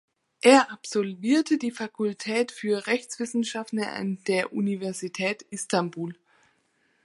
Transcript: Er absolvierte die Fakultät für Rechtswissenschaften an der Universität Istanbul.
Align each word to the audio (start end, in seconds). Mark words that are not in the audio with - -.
Er 0.41 0.71
absolvierte 0.71 1.59
die 1.59 1.69
Fakultät 1.69 2.51
für 2.51 2.87
Rechtswissenschaften 2.87 3.83
an 3.83 4.17
der 4.25 4.51
Universität 4.51 5.43
Istanbul. 5.51 6.15